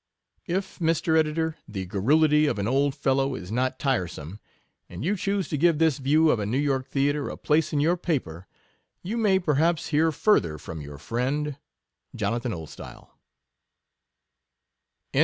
If, 0.47 0.79
Mr. 0.79 1.15
Editor, 1.15 1.57
the 1.67 1.85
garrulity 1.85 2.47
of 2.47 2.57
an 2.57 2.67
old 2.67 2.95
fel 2.95 3.17
low 3.17 3.35
is 3.35 3.51
not 3.51 3.77
tiresome, 3.77 4.39
and 4.89 5.05
you 5.05 5.15
choose 5.15 5.47
to 5.49 5.59
give 5.59 5.77
this 5.77 5.99
view 5.99 6.31
of 6.31 6.39
a 6.39 6.45
New 6.47 6.57
York 6.57 6.87
Theatre 6.87 7.29
a 7.29 7.37
place 7.37 7.71
in 7.71 7.79
your 7.79 7.97
paper, 7.97 8.47
you 9.03 9.15
may, 9.15 9.37
perhaps, 9.37 9.89
hear 9.89 10.11
further 10.11 10.57
from 10.57 10.81
your 10.81 10.97
friend, 10.97 11.55
Jonathan 12.15 12.51
Oldstyle. 12.51 13.11